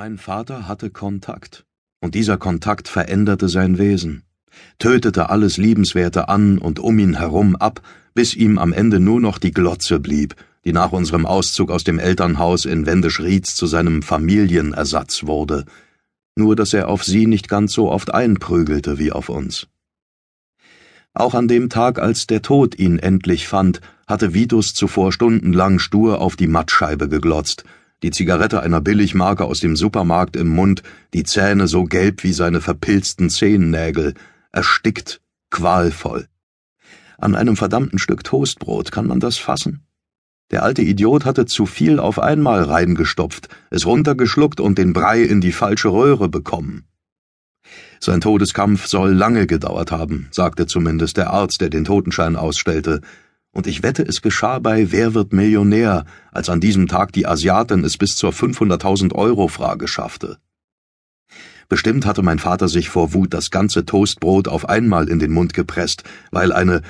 [0.00, 1.64] Mein Vater hatte Kontakt,
[2.00, 4.22] und dieser Kontakt veränderte sein Wesen,
[4.78, 7.82] tötete alles Liebenswerte an und um ihn herum ab,
[8.14, 11.98] bis ihm am Ende nur noch die Glotze blieb, die nach unserem Auszug aus dem
[11.98, 15.64] Elternhaus in Wendisch-Rietz zu seinem Familienersatz wurde,
[16.36, 19.66] nur dass er auf sie nicht ganz so oft einprügelte wie auf uns.
[21.12, 26.20] Auch an dem Tag, als der Tod ihn endlich fand, hatte Vitus zuvor stundenlang stur
[26.20, 27.64] auf die Mattscheibe geglotzt,
[28.02, 30.82] die Zigarette einer Billigmarke aus dem Supermarkt im Mund,
[31.14, 34.14] die Zähne so gelb wie seine verpilzten Zehennägel,
[34.52, 36.28] erstickt, qualvoll.
[37.18, 39.82] An einem verdammten Stück Toastbrot kann man das fassen?
[40.50, 45.40] Der alte Idiot hatte zu viel auf einmal reingestopft, es runtergeschluckt und den Brei in
[45.40, 46.84] die falsche Röhre bekommen.
[48.00, 53.00] Sein Todeskampf soll lange gedauert haben, sagte zumindest der Arzt, der den Totenschein ausstellte,
[53.52, 57.84] und ich wette, es geschah bei Wer wird Millionär, als an diesem Tag die Asiatin
[57.84, 60.38] es bis zur 500.000 Euro Frage schaffte.
[61.68, 65.54] Bestimmt hatte mein Vater sich vor Wut das ganze Toastbrot auf einmal in den Mund
[65.54, 66.82] gepresst, weil eine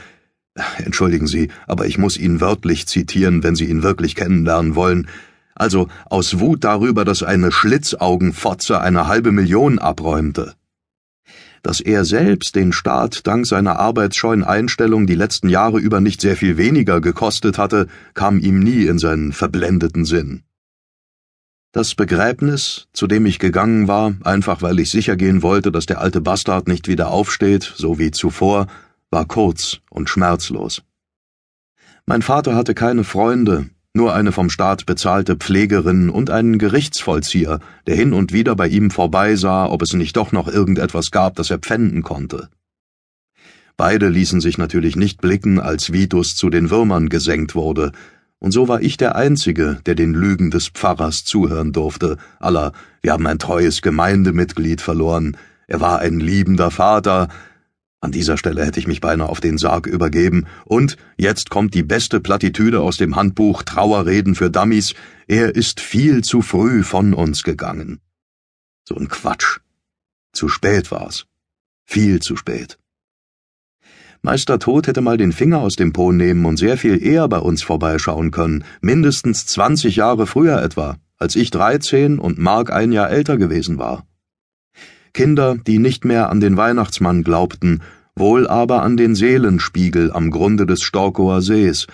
[0.84, 5.08] Entschuldigen Sie, aber ich muss ihn wörtlich zitieren, wenn Sie ihn wirklich kennenlernen wollen.
[5.54, 10.57] Also aus Wut darüber, dass eine Schlitzaugenfotze eine halbe Million abräumte
[11.62, 16.36] dass er selbst den Staat dank seiner arbeitsscheuen Einstellung die letzten Jahre über nicht sehr
[16.36, 20.42] viel weniger gekostet hatte, kam ihm nie in seinen verblendeten Sinn.
[21.72, 26.00] Das Begräbnis, zu dem ich gegangen war, einfach weil ich sicher gehen wollte, dass der
[26.00, 28.66] alte Bastard nicht wieder aufsteht, so wie zuvor,
[29.10, 30.82] war kurz und schmerzlos.
[32.06, 37.96] Mein Vater hatte keine Freunde, nur eine vom Staat bezahlte Pflegerin und einen Gerichtsvollzieher, der
[37.96, 41.58] hin und wieder bei ihm vorbeisah, ob es nicht doch noch irgendetwas gab, das er
[41.58, 42.48] pfänden konnte.
[43.76, 47.92] Beide ließen sich natürlich nicht blicken, als Vitus zu den Würmern gesenkt wurde,
[48.40, 52.72] und so war ich der Einzige, der den Lügen des Pfarrers zuhören durfte, aller,
[53.02, 57.28] wir haben ein treues Gemeindemitglied verloren, er war ein liebender Vater,
[58.00, 60.46] an dieser Stelle hätte ich mich beinahe auf den Sarg übergeben.
[60.64, 64.94] Und jetzt kommt die beste Plattitüde aus dem Handbuch Trauerreden für Dummies.
[65.26, 68.00] Er ist viel zu früh von uns gegangen.
[68.84, 69.58] So ein Quatsch.
[70.32, 71.26] Zu spät war's.
[71.84, 72.78] Viel zu spät.
[74.22, 77.38] Meister Tod hätte mal den Finger aus dem Po nehmen und sehr viel eher bei
[77.38, 83.10] uns vorbeischauen können, mindestens zwanzig Jahre früher etwa, als ich dreizehn und Mark ein Jahr
[83.10, 84.07] älter gewesen war.
[85.12, 87.82] Kinder, die nicht mehr an den Weihnachtsmann glaubten,
[88.14, 91.86] wohl aber an den Seelenspiegel am Grunde des Storkower Sees,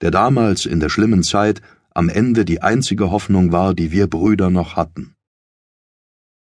[0.00, 1.62] der damals in der schlimmen Zeit
[1.94, 5.14] am Ende die einzige Hoffnung war, die wir Brüder noch hatten.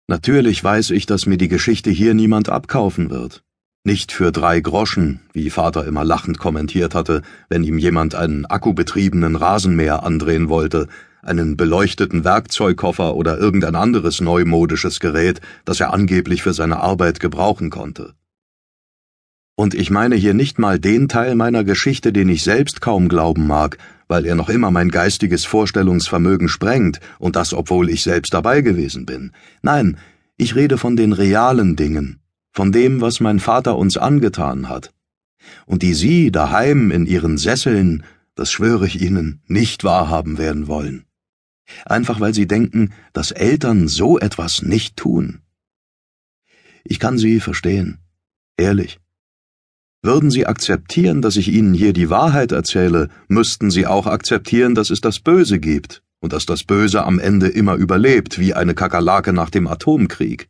[0.06, 3.42] Natürlich weiß ich, dass mir die Geschichte hier niemand abkaufen wird.
[3.84, 9.36] Nicht für drei Groschen, wie Vater immer lachend kommentiert hatte, wenn ihm jemand einen akkubetriebenen
[9.36, 10.88] Rasenmäher andrehen wollte,
[11.22, 17.70] einen beleuchteten Werkzeugkoffer oder irgendein anderes neumodisches Gerät, das er angeblich für seine Arbeit gebrauchen
[17.70, 18.14] konnte.
[19.56, 23.46] Und ich meine hier nicht mal den Teil meiner Geschichte, den ich selbst kaum glauben
[23.48, 28.60] mag, weil er noch immer mein geistiges Vorstellungsvermögen sprengt, und das obwohl ich selbst dabei
[28.60, 29.32] gewesen bin.
[29.60, 29.98] Nein,
[30.36, 32.20] ich rede von den realen Dingen,
[32.52, 34.92] von dem, was mein Vater uns angetan hat,
[35.66, 38.04] und die Sie daheim in Ihren Sesseln,
[38.36, 41.07] das schwöre ich Ihnen, nicht wahrhaben werden wollen
[41.84, 45.40] einfach weil sie denken, dass Eltern so etwas nicht tun.
[46.84, 47.98] Ich kann sie verstehen,
[48.56, 48.98] ehrlich.
[50.00, 54.90] Würden Sie akzeptieren, dass ich Ihnen hier die Wahrheit erzähle, müssten Sie auch akzeptieren, dass
[54.90, 59.32] es das Böse gibt und dass das Böse am Ende immer überlebt, wie eine Kakerlake
[59.32, 60.48] nach dem Atomkrieg.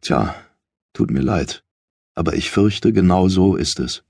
[0.00, 0.34] Tja,
[0.92, 1.62] tut mir leid,
[2.16, 4.02] aber ich fürchte, genau so ist es.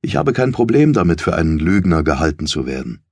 [0.00, 3.04] Ich habe kein Problem damit, für einen Lügner gehalten zu werden.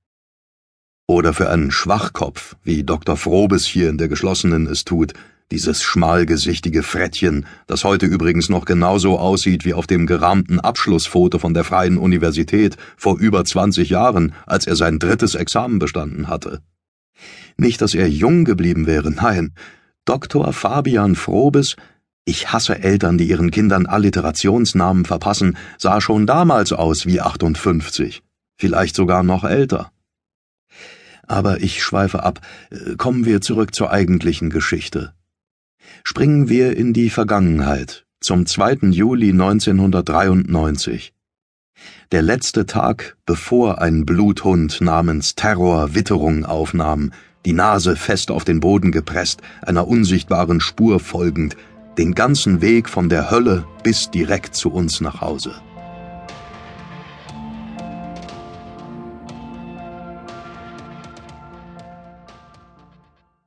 [1.11, 3.17] Oder für einen Schwachkopf, wie Dr.
[3.17, 5.11] Frobes hier in der geschlossenen es tut,
[5.51, 11.53] dieses schmalgesichtige Frettchen, das heute übrigens noch genauso aussieht wie auf dem gerahmten Abschlussfoto von
[11.53, 16.61] der Freien Universität vor über 20 Jahren, als er sein drittes Examen bestanden hatte.
[17.57, 19.53] Nicht, dass er jung geblieben wäre, nein.
[20.05, 20.53] Dr.
[20.53, 21.75] Fabian Frobes,
[22.23, 28.23] ich hasse Eltern, die ihren Kindern Alliterationsnamen verpassen, sah schon damals aus wie 58,
[28.55, 29.91] vielleicht sogar noch älter.
[31.31, 32.41] Aber ich schweife ab.
[32.97, 35.13] Kommen wir zurück zur eigentlichen Geschichte.
[36.03, 38.89] Springen wir in die Vergangenheit, zum 2.
[38.89, 41.13] Juli 1993.
[42.11, 47.13] Der letzte Tag, bevor ein Bluthund namens Terror Witterung aufnahm,
[47.45, 51.55] die Nase fest auf den Boden gepresst, einer unsichtbaren Spur folgend,
[51.97, 55.53] den ganzen Weg von der Hölle bis direkt zu uns nach Hause.